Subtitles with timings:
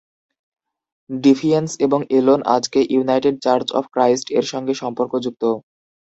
[1.09, 5.43] ডিফিয়েন্স এবং এলন আজকে United Church of Christ এর সঙ্গে সম্পর্কযুক্ত।